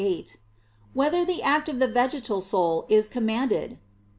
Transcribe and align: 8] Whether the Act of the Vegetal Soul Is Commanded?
8] 0.03 0.37
Whether 0.95 1.23
the 1.23 1.43
Act 1.43 1.69
of 1.69 1.77
the 1.77 1.87
Vegetal 1.87 2.41
Soul 2.41 2.87
Is 2.89 3.07
Commanded? 3.07 3.77